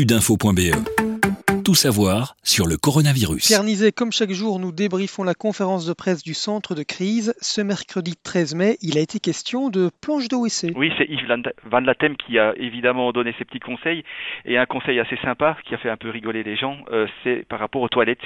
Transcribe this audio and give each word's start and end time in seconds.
sudinfo.be. 0.00 0.72
Tout 1.62 1.74
savoir 1.74 2.34
sur 2.42 2.66
le 2.66 2.78
coronavirus. 2.78 3.48
Pierre 3.48 3.64
Nizet, 3.64 3.92
comme 3.92 4.12
chaque 4.12 4.32
jour, 4.32 4.58
nous 4.58 4.72
débriefons 4.72 5.24
la 5.24 5.34
conférence 5.34 5.84
de 5.84 5.92
presse 5.92 6.22
du 6.22 6.32
centre 6.32 6.74
de 6.74 6.82
crise. 6.82 7.34
Ce 7.42 7.60
mercredi 7.60 8.14
13 8.16 8.54
mai, 8.54 8.76
il 8.80 8.96
a 8.96 9.02
été 9.02 9.20
question 9.20 9.68
de 9.68 9.90
planche 10.00 10.28
d'OEC. 10.28 10.72
Oui, 10.74 10.90
c'est 10.96 11.04
Yves 11.04 11.28
Van 11.66 11.80
Latem 11.80 12.16
qui 12.16 12.38
a 12.38 12.54
évidemment 12.56 13.12
donné 13.12 13.34
ses 13.38 13.44
petits 13.44 13.60
conseils. 13.60 14.02
Et 14.46 14.56
un 14.56 14.64
conseil 14.64 14.98
assez 15.00 15.18
sympa 15.22 15.58
qui 15.66 15.74
a 15.74 15.76
fait 15.76 15.90
un 15.90 15.98
peu 15.98 16.08
rigoler 16.08 16.44
les 16.44 16.56
gens, 16.56 16.78
euh, 16.90 17.06
c'est 17.22 17.46
par 17.46 17.58
rapport 17.58 17.82
aux 17.82 17.90
toilettes 17.90 18.24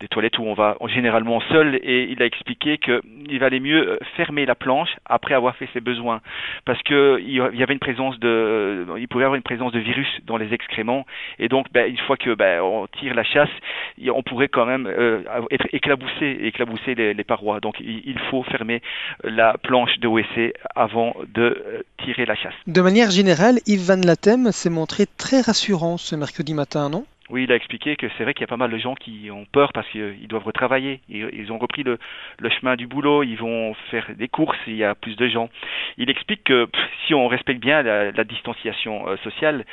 des 0.00 0.08
toilettes 0.08 0.38
où 0.38 0.44
on 0.44 0.54
va 0.54 0.76
généralement 0.86 1.40
seul 1.52 1.78
et 1.82 2.08
il 2.10 2.22
a 2.22 2.26
expliqué 2.26 2.78
qu'il 2.78 3.38
valait 3.38 3.60
mieux 3.60 3.98
fermer 4.16 4.46
la 4.46 4.54
planche 4.54 4.90
après 5.04 5.34
avoir 5.34 5.56
fait 5.56 5.68
ses 5.72 5.80
besoins. 5.80 6.20
Parce 6.64 6.82
que 6.82 7.20
il 7.20 7.34
y 7.34 7.62
avait 7.62 7.74
une 7.74 7.80
présence 7.80 8.18
de 8.18 8.86
il 8.98 9.08
pouvait 9.08 9.22
y 9.22 9.26
avoir 9.26 9.36
une 9.36 9.42
présence 9.42 9.72
de 9.72 9.78
virus 9.78 10.08
dans 10.26 10.36
les 10.36 10.52
excréments 10.52 11.06
et 11.38 11.48
donc 11.48 11.66
ben, 11.72 11.88
une 11.88 11.98
fois 11.98 12.16
que 12.16 12.34
ben, 12.34 12.60
on 12.62 12.86
tire 12.86 13.14
la 13.14 13.24
chasse 13.24 13.50
on 14.08 14.22
pourrait 14.22 14.48
quand 14.48 14.66
même 14.66 14.86
euh, 14.86 15.22
être 15.50 15.66
éclaboussé 15.72 16.38
éclabousser 16.42 16.94
les, 16.94 17.24
parois. 17.24 17.60
Donc 17.60 17.76
il, 17.80 18.18
faut 18.30 18.42
fermer 18.44 18.82
la 19.24 19.56
planche 19.58 19.98
de 19.98 20.08
WC 20.08 20.54
avant 20.74 21.14
de 21.34 21.42
euh, 21.42 21.82
tirer 22.02 22.24
la 22.24 22.34
chasse. 22.34 22.54
De 22.66 22.80
manière 22.80 23.10
générale, 23.10 23.58
Yves 23.66 23.86
Van 23.86 24.00
Latem 24.02 24.52
s'est 24.52 24.70
montré 24.70 25.04
très 25.06 25.40
rassurant 25.40 25.96
ce 25.96 26.16
mercredi 26.16 26.54
matin, 26.54 26.88
non? 26.88 27.04
Oui, 27.30 27.44
il 27.44 27.52
a 27.52 27.54
expliqué 27.54 27.96
que 27.96 28.06
c'est 28.16 28.24
vrai 28.24 28.34
qu'il 28.34 28.42
y 28.42 28.44
a 28.44 28.48
pas 28.48 28.56
mal 28.56 28.70
de 28.70 28.78
gens 28.78 28.94
qui 28.94 29.30
ont 29.30 29.44
peur 29.52 29.72
parce 29.72 29.88
qu'ils 29.88 30.26
doivent 30.28 30.44
retravailler. 30.44 31.00
Ils 31.08 31.52
ont 31.52 31.58
repris 31.58 31.84
le, 31.84 31.98
chemin 32.60 32.76
du 32.76 32.86
boulot, 32.86 33.22
ils 33.22 33.36
vont 33.36 33.74
faire 33.90 34.06
des 34.16 34.28
courses, 34.28 34.58
il 34.66 34.76
y 34.76 34.84
a 34.84 34.94
plus 34.94 35.16
de 35.16 35.28
gens. 35.28 35.48
Il 35.96 36.10
explique 36.10 36.44
que 36.44 36.68
si 37.06 37.14
on 37.14 37.28
respecte 37.28 37.60
bien 37.60 37.82
la, 37.82 38.24
distanciation 38.24 39.08
euh, 39.08 39.16
sociale, 39.18 39.64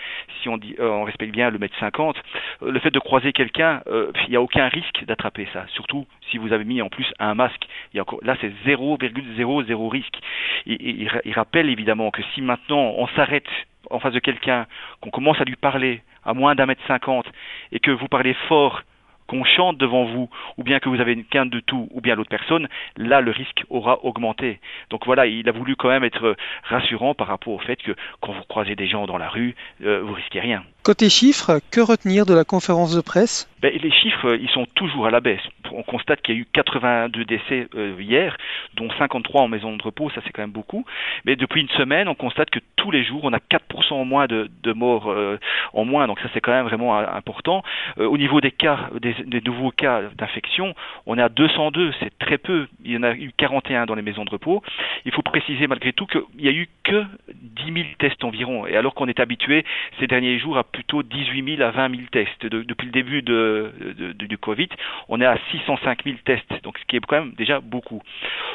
si 0.41 0.49
euh, 0.49 0.63
on 0.79 1.03
respecte 1.03 1.31
bien 1.31 1.49
le 1.49 1.57
mètre 1.57 1.77
50, 1.79 2.17
euh, 2.61 2.71
le 2.71 2.79
fait 2.79 2.91
de 2.91 2.99
croiser 2.99 3.33
quelqu'un, 3.33 3.81
il 3.87 4.29
n'y 4.29 4.35
a 4.35 4.41
aucun 4.41 4.67
risque 4.67 5.03
d'attraper 5.05 5.47
ça. 5.53 5.65
Surtout 5.69 6.05
si 6.29 6.37
vous 6.37 6.53
avez 6.53 6.63
mis 6.63 6.81
en 6.81 6.89
plus 6.89 7.11
un 7.19 7.33
masque. 7.33 7.67
Là, 7.93 8.35
c'est 8.41 8.51
0,00 8.65 9.89
risque. 9.89 10.19
il 10.65 11.33
rappelle 11.33 11.69
évidemment 11.69 12.11
que 12.11 12.21
si 12.33 12.41
maintenant 12.41 12.93
on 12.97 13.07
s'arrête 13.07 13.47
en 13.89 13.99
face 13.99 14.13
de 14.13 14.19
quelqu'un, 14.19 14.65
qu'on 15.01 15.09
commence 15.09 15.39
à 15.39 15.45
lui 15.45 15.55
parler 15.55 16.01
à 16.27 16.33
moins 16.33 16.53
d'un 16.53 16.67
mètre 16.67 16.85
cinquante 16.85 17.25
et 17.71 17.79
que 17.79 17.89
vous 17.89 18.07
parlez 18.07 18.35
fort 18.47 18.83
qu'on 19.27 19.43
chante 19.43 19.77
devant 19.77 20.05
vous, 20.05 20.29
ou 20.57 20.63
bien 20.63 20.79
que 20.79 20.89
vous 20.89 21.01
avez 21.01 21.13
une 21.13 21.25
quinte 21.25 21.49
de 21.49 21.59
tout, 21.59 21.87
ou 21.91 22.01
bien 22.01 22.15
l'autre 22.15 22.29
personne, 22.29 22.67
là 22.95 23.21
le 23.21 23.31
risque 23.31 23.65
aura 23.69 24.03
augmenté. 24.05 24.59
Donc 24.89 25.05
voilà, 25.05 25.25
il 25.25 25.47
a 25.49 25.51
voulu 25.51 25.75
quand 25.75 25.89
même 25.89 26.03
être 26.03 26.35
rassurant 26.63 27.13
par 27.13 27.27
rapport 27.27 27.53
au 27.53 27.59
fait 27.59 27.75
que 27.75 27.93
quand 28.21 28.31
vous 28.31 28.43
croisez 28.47 28.75
des 28.75 28.87
gens 28.87 29.05
dans 29.05 29.17
la 29.17 29.29
rue, 29.29 29.55
euh, 29.83 30.01
vous 30.01 30.13
risquez 30.13 30.39
rien. 30.39 30.63
Côté 30.87 31.09
chiffres, 31.09 31.59
que 31.69 31.81
retenir 31.81 32.25
de 32.25 32.33
la 32.33 32.45
conférence 32.45 32.95
de 32.95 33.01
presse? 33.01 33.51
Ben, 33.61 33.73
Les 33.83 33.91
chiffres, 33.91 34.37
ils 34.39 34.47
sont 34.47 34.65
toujours 34.73 35.05
à 35.05 35.11
la 35.11 35.19
baisse. 35.19 35.41
On 35.73 35.83
constate 35.83 36.21
qu'il 36.21 36.35
y 36.35 36.37
a 36.37 36.41
eu 36.41 36.47
82 36.53 37.25
décès 37.25 37.67
euh, 37.75 37.93
hier, 37.99 38.37
dont 38.75 38.87
53 38.97 39.41
en 39.41 39.47
maison 39.49 39.75
de 39.75 39.83
repos, 39.83 40.09
ça 40.11 40.21
c'est 40.23 40.31
quand 40.31 40.43
même 40.43 40.51
beaucoup. 40.51 40.85
Mais 41.25 41.35
depuis 41.35 41.59
une 41.59 41.69
semaine, 41.69 42.07
on 42.07 42.15
constate 42.15 42.49
que 42.51 42.59
tous 42.77 42.89
les 42.89 43.03
jours, 43.03 43.19
on 43.23 43.33
a 43.33 43.39
4% 43.39 43.95
en 43.95 44.05
moins 44.05 44.27
de, 44.27 44.49
morts 44.71 45.11
euh, 45.11 45.37
en 45.73 45.83
moins, 45.83 46.07
donc 46.07 46.21
ça 46.21 46.29
c'est 46.33 46.39
quand 46.39 46.53
même 46.53 46.67
vraiment 46.67 46.97
important. 46.97 47.63
au 47.97 48.17
niveau 48.17 48.39
des 48.39 48.51
cas, 48.51 48.89
des 49.01 49.41
nouveaux 49.41 49.71
cas 49.71 50.03
d'infection, 50.15 50.73
on 51.05 51.17
est 51.17 51.21
à 51.21 51.27
202, 51.27 51.93
c'est 51.99 52.17
très 52.17 52.37
peu. 52.37 52.67
Il 52.85 52.93
y 52.93 52.97
en 52.97 53.03
a 53.03 53.11
eu 53.11 53.33
41 53.35 53.87
dans 53.87 53.95
les 53.95 54.01
maisons 54.01 54.23
de 54.23 54.29
repos. 54.29 54.63
Il 55.03 55.11
faut 55.11 55.21
préciser 55.21 55.67
malgré 55.67 55.91
tout 55.91 56.05
qu'il 56.05 56.21
n'y 56.39 56.47
a 56.47 56.53
eu 56.53 56.69
que 56.85 57.03
10 57.33 57.73
000 57.73 57.85
tests 57.99 58.23
environ, 58.23 58.65
et 58.67 58.77
alors 58.77 58.93
qu'on 58.93 59.07
est 59.07 59.19
habitué 59.19 59.65
ces 59.99 60.07
derniers 60.07 60.39
jours 60.39 60.57
à 60.57 60.63
plutôt 60.77 61.01
18 61.01 61.57
000 61.57 61.67
à 61.67 61.71
20 61.71 61.89
000 61.89 62.01
tests. 62.11 62.45
depuis 62.45 62.85
le 62.85 62.91
début 62.91 63.23
du 63.23 64.37
Covid, 64.37 64.69
on 65.09 65.19
est 65.19 65.25
à 65.25 65.39
605 65.49 66.03
000 66.03 66.17
tests, 66.23 66.63
donc 66.63 66.77
ce 66.77 66.85
qui 66.85 66.97
est 66.97 66.99
quand 66.99 67.19
même 67.19 67.33
déjà 67.35 67.59
beaucoup. 67.59 68.03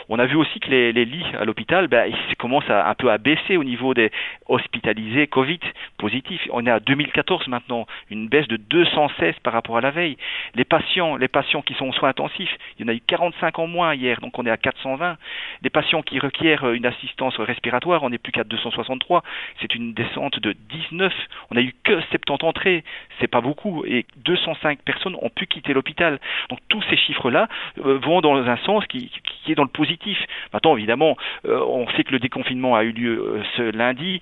On 0.08 0.20
a 0.20 0.26
vu 0.26 0.36
aussi 0.36 0.60
que 0.60 0.70
les, 0.70 0.92
lits 0.92 1.26
à 1.36 1.44
l'hôpital 1.44 1.88
ben, 1.88 2.06
ils 2.06 2.36
commencent 2.36 2.70
à, 2.70 2.88
un 2.88 2.94
peu 2.94 3.10
à 3.10 3.18
baisser 3.18 3.56
au 3.56 3.64
niveau 3.64 3.92
des 3.92 4.12
hospitalisés 4.46 5.26
Covid 5.26 5.58
positifs. 5.98 6.46
On 6.52 6.64
est 6.64 6.70
à 6.70 6.78
2014 6.78 7.48
maintenant, 7.48 7.86
une 8.08 8.28
baisse 8.28 8.46
de 8.46 8.56
216 8.56 9.34
par 9.42 9.52
rapport 9.52 9.76
à 9.76 9.80
la 9.80 9.90
veille. 9.90 10.16
Les 10.54 10.64
patients, 10.64 11.16
les 11.16 11.26
patients 11.26 11.62
qui 11.62 11.74
sont 11.74 11.88
en 11.88 11.92
soins 11.92 12.10
intensifs, 12.10 12.56
il 12.78 12.86
y 12.86 12.88
en 12.88 12.92
a 12.92 12.94
eu 12.94 13.00
45 13.00 13.58
en 13.58 13.66
moins 13.66 13.94
hier, 13.94 14.20
donc 14.20 14.38
on 14.38 14.46
est 14.46 14.50
à 14.50 14.56
420. 14.56 15.16
Les 15.62 15.70
patients 15.70 16.02
qui 16.02 16.20
requièrent 16.20 16.70
une 16.70 16.86
assistance 16.86 17.34
respiratoire, 17.40 18.04
on 18.04 18.10
n'est 18.10 18.18
plus 18.18 18.30
qu'à 18.30 18.44
263. 18.44 19.24
C'est 19.60 19.74
une 19.74 19.92
descente 19.92 20.38
de 20.38 20.52
19. 20.52 21.12
On 21.50 21.54
n'a 21.56 21.62
eu 21.62 21.74
que 21.82 22.00
70 22.12 22.44
entrées, 22.46 22.84
c'est 23.20 23.26
pas 23.26 23.40
beaucoup, 23.40 23.84
et 23.86 24.06
205 24.24 24.80
personnes 24.82 25.16
ont 25.20 25.30
pu 25.30 25.46
quitter 25.46 25.72
l'hôpital. 25.72 26.18
Donc 26.50 26.58
tous 26.68 26.82
ces 26.90 26.96
chiffres-là 26.96 27.48
euh, 27.84 27.98
vont 27.98 28.20
dans 28.20 28.36
un 28.36 28.56
sens 28.58 28.86
qui, 28.86 29.10
est 29.48 29.54
dans 29.54 29.64
le 29.64 29.68
positif. 29.68 30.18
Maintenant, 30.52 30.76
évidemment, 30.76 31.16
euh, 31.46 31.60
on 31.66 31.88
sait 31.90 32.04
que 32.04 32.12
le 32.12 32.18
déconfinement 32.18 32.74
a 32.74 32.84
eu 32.84 32.92
lieu 32.92 33.18
euh, 33.18 33.42
ce 33.56 33.62
lundi, 33.62 34.20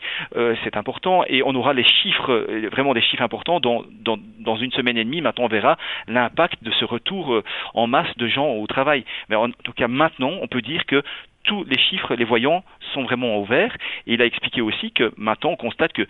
c'est 0.64 0.76
important, 0.76 1.24
et 1.26 1.42
on 1.42 1.54
aura 1.54 1.72
les 1.72 1.84
chiffres, 1.84 2.46
vraiment 2.70 2.94
des 2.94 3.02
chiffres 3.02 3.22
importants 3.22 3.60
dans 3.60 4.56
une 4.56 4.72
semaine 4.72 4.96
et 4.96 5.04
demie. 5.04 5.20
Maintenant, 5.20 5.44
on 5.44 5.48
verra 5.48 5.76
l'impact 6.08 6.62
de 6.62 6.70
ce 6.72 6.84
retour 6.84 7.42
en 7.74 7.86
masse 7.86 8.16
de 8.16 8.26
gens 8.26 8.48
au 8.54 8.66
travail. 8.66 9.04
Mais 9.28 9.36
en 9.36 9.50
tout 9.50 9.72
cas, 9.72 9.88
maintenant, 9.88 10.32
on 10.40 10.46
peut 10.46 10.62
dire 10.62 10.86
que 10.86 11.02
tous 11.44 11.64
les 11.64 11.78
chiffres, 11.78 12.14
les 12.14 12.24
voyants 12.24 12.64
sont 12.92 13.02
vraiment 13.04 13.40
ouverts. 13.40 13.76
Et 14.06 14.14
il 14.14 14.22
a 14.22 14.26
expliqué 14.26 14.60
aussi 14.60 14.92
que 14.92 15.12
maintenant 15.16 15.50
on 15.50 15.56
constate 15.56 15.92
que 15.92 16.06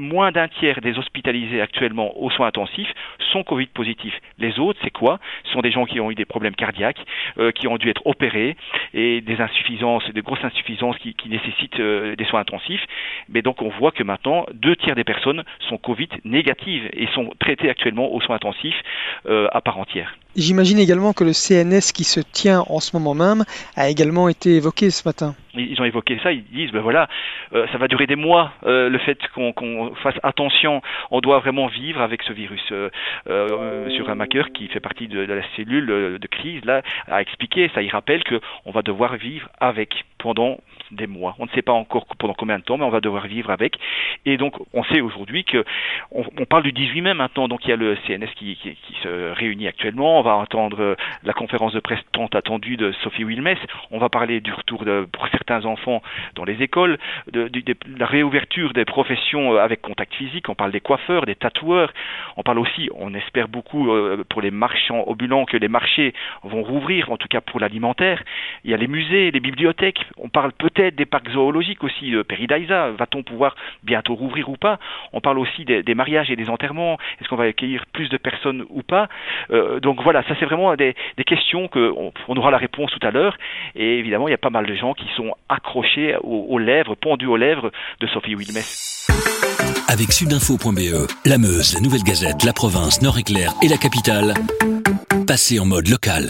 moins 0.00 0.32
d'un 0.32 0.48
tiers 0.48 0.80
des 0.80 0.98
hospitalisés 0.98 1.60
actuellement 1.60 2.18
aux 2.20 2.30
soins 2.30 2.48
intensifs 2.48 2.92
sont 3.30 3.42
Covid 3.42 3.66
positifs. 3.66 4.14
Les 4.38 4.58
autres, 4.58 4.78
c'est 4.82 4.90
quoi? 4.90 5.18
Ce 5.44 5.52
sont 5.52 5.60
des 5.60 5.70
gens 5.70 5.84
qui 5.86 6.00
ont 6.00 6.10
eu 6.10 6.14
des 6.14 6.24
problèmes 6.24 6.54
cardiaques, 6.54 7.04
euh, 7.38 7.52
qui 7.52 7.68
ont 7.68 7.76
dû 7.76 7.88
être 7.88 8.06
opérés 8.06 8.56
et 8.94 9.20
des 9.20 9.40
insuffisances, 9.40 10.08
des 10.10 10.22
grosses 10.22 10.44
insuffisances 10.44 10.96
qui, 10.98 11.14
nécessitent 11.28 11.80
euh, 11.80 12.16
des 12.16 12.24
soins 12.24 12.40
intensifs. 12.40 12.84
Mais 13.28 13.42
donc 13.42 13.62
on 13.62 13.68
voit 13.68 13.92
que 13.92 14.02
maintenant, 14.02 14.46
deux 14.52 14.76
tiers 14.76 14.96
des 14.96 15.04
personnes 15.04 15.44
sont 15.68 15.78
Covid 15.78 16.08
négatives 16.24 16.88
et 16.92 17.06
sont 17.08 17.30
traitées 17.38 17.70
actuellement 17.70 18.12
aux 18.12 18.20
soins 18.20 18.36
intensifs 18.36 18.80
euh, 19.26 19.48
à 19.52 19.60
part 19.60 19.78
entière. 19.78 20.16
J'imagine 20.36 20.78
également 20.78 21.12
que 21.12 21.24
le 21.24 21.32
CNS 21.32 21.92
qui 21.92 22.04
se 22.04 22.20
tient 22.20 22.62
en 22.68 22.78
ce 22.78 22.96
moment 22.96 23.14
même 23.14 23.44
a 23.76 23.88
également 23.88 24.28
été 24.28 24.54
évoqué 24.54 24.90
ce 24.90 25.06
matin. 25.06 25.34
Ils 25.54 25.80
ont 25.80 25.84
évoqué 25.84 26.20
ça, 26.22 26.30
ils 26.30 26.44
disent, 26.44 26.70
ben 26.70 26.80
voilà, 26.80 27.08
euh, 27.52 27.66
ça 27.72 27.78
va 27.78 27.88
durer 27.88 28.06
des 28.06 28.14
mois, 28.14 28.52
euh, 28.64 28.88
le 28.88 28.98
fait 28.98 29.18
qu'on 29.34 29.92
fasse 30.00 30.14
attention, 30.22 30.82
on 31.10 31.20
doit 31.20 31.40
vraiment 31.40 31.66
vivre 31.66 32.00
avec 32.00 32.22
ce 32.22 32.32
virus. 32.32 32.62
Euh, 32.70 32.90
euh 33.28 33.84
Monsieur 33.84 34.04
Ramaker, 34.04 34.52
qui 34.52 34.68
fait 34.68 34.80
partie 34.80 35.08
de, 35.08 35.20
la 35.20 35.42
cellule 35.56 35.86
de 36.18 36.26
crise, 36.26 36.64
là, 36.64 36.82
a 37.08 37.20
expliqué, 37.20 37.70
ça 37.74 37.82
il 37.82 37.90
rappelle 37.90 38.22
qu'on 38.24 38.70
va 38.70 38.82
devoir 38.82 39.16
vivre 39.16 39.48
avec 39.60 40.04
pendant 40.20 40.58
des 40.90 41.06
mois. 41.06 41.34
On 41.38 41.46
ne 41.46 41.50
sait 41.50 41.62
pas 41.62 41.72
encore 41.72 42.06
pendant 42.18 42.34
combien 42.34 42.58
de 42.58 42.64
temps, 42.64 42.76
mais 42.76 42.84
on 42.84 42.90
va 42.90 43.00
devoir 43.00 43.26
vivre 43.26 43.50
avec. 43.50 43.76
Et 44.26 44.36
donc, 44.36 44.54
on 44.72 44.82
sait 44.84 45.00
aujourd'hui 45.00 45.44
que 45.44 45.64
on, 46.10 46.24
parle 46.44 46.64
du 46.64 46.72
18 46.72 47.00
mai 47.00 47.14
maintenant, 47.14 47.48
donc 47.48 47.64
il 47.64 47.70
y 47.70 47.72
a 47.72 47.76
le 47.76 47.96
CNS 48.06 48.28
qui, 48.36 48.58
se 49.02 49.32
réunit 49.32 49.68
actuellement. 49.68 50.18
On 50.18 50.22
va 50.22 50.34
entendre 50.34 50.80
euh, 50.80 50.94
la 51.22 51.32
conférence 51.32 51.72
de 51.72 51.80
presse 51.80 52.00
tant 52.12 52.26
attendue 52.26 52.76
de 52.76 52.92
Sophie 53.02 53.24
Wilmès, 53.24 53.58
on 53.90 53.98
va 53.98 54.08
parler 54.08 54.40
du 54.40 54.52
retour 54.52 54.84
de, 54.84 55.06
pour 55.10 55.26
certains 55.28 55.64
enfants 55.64 56.02
dans 56.34 56.44
les 56.44 56.62
écoles, 56.62 56.98
de, 57.32 57.50
la 57.96 58.06
réouverture 58.06 58.72
des 58.72 58.84
professions 58.84 59.54
euh, 59.54 59.58
avec 59.58 59.80
contact 59.80 60.14
physique, 60.14 60.48
on 60.48 60.54
parle 60.54 60.72
des 60.72 60.80
coiffeurs, 60.80 61.24
des 61.24 61.34
tatoueurs, 61.34 61.92
on 62.36 62.42
parle 62.42 62.58
aussi, 62.58 62.90
on 62.94 63.14
espère 63.14 63.48
beaucoup 63.48 63.90
euh, 63.90 64.24
pour 64.28 64.42
les 64.42 64.50
marchands 64.50 65.04
ambulants 65.06 65.44
que 65.44 65.56
les 65.56 65.68
marchés 65.68 66.12
vont 66.42 66.62
rouvrir, 66.62 67.10
en 67.10 67.16
tout 67.16 67.28
cas 67.28 67.40
pour 67.40 67.60
l'alimentaire, 67.60 68.22
il 68.64 68.70
y 68.70 68.74
a 68.74 68.76
les 68.76 68.88
musées, 68.88 69.30
les 69.30 69.40
bibliothèques, 69.40 70.04
on 70.18 70.28
parle 70.28 70.52
peut-être 70.52 70.96
des 70.96 71.06
parcs 71.06 71.30
zoologiques 71.30 71.84
aussi, 71.84 72.12
Peridaisa, 72.28 72.90
va-t-on 72.90 73.22
pouvoir 73.22 73.56
bientôt 73.82 74.14
rouvrir 74.14 74.48
ou 74.48 74.56
pas? 74.56 74.78
On 75.12 75.20
parle 75.20 75.38
aussi 75.38 75.64
des, 75.64 75.94
mariages 75.94 76.30
et 76.30 76.36
des 76.36 76.48
enterrements, 76.48 76.98
est-ce 77.20 77.28
qu'on 77.28 77.36
va 77.36 77.44
accueillir 77.44 77.84
plus 77.92 78.08
de 78.08 78.16
personnes 78.16 78.64
ou 78.70 78.82
pas? 78.82 79.08
Donc 79.82 80.02
voilà, 80.02 80.22
ça 80.24 80.34
c'est 80.38 80.46
vraiment 80.46 80.74
des, 80.76 80.94
questions 81.26 81.68
qu'on 81.68 82.12
on 82.28 82.36
aura 82.36 82.50
la 82.50 82.58
réponse 82.58 82.90
tout 82.90 83.06
à 83.06 83.10
l'heure. 83.10 83.36
Et 83.74 83.98
évidemment, 83.98 84.28
il 84.28 84.32
y 84.32 84.34
a 84.34 84.38
pas 84.38 84.50
mal 84.50 84.66
de 84.66 84.74
gens 84.74 84.94
qui 84.94 85.06
sont 85.16 85.34
accrochés 85.48 86.16
aux, 86.22 86.58
lèvres, 86.58 86.94
pendus 86.94 87.26
aux 87.26 87.36
lèvres 87.36 87.70
de 88.00 88.06
Sophie 88.08 88.34
Wilmès. 88.34 89.06
Avec 89.88 90.12
sudinfo.be, 90.12 91.08
la 91.26 91.38
Meuse, 91.38 91.74
la 91.74 91.80
Nouvelle 91.80 92.04
Gazette, 92.04 92.44
la 92.44 92.52
province, 92.52 93.02
Nord-Éclair 93.02 93.52
et 93.62 93.68
la 93.68 93.76
capitale, 93.76 94.34
passez 95.26 95.58
en 95.58 95.66
mode 95.66 95.88
local. 95.88 96.28